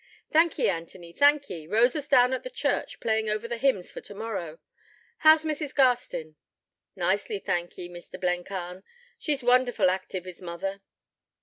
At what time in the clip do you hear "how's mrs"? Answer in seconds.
5.19-5.75